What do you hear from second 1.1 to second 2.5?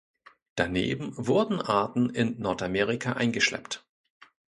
wurden Arten in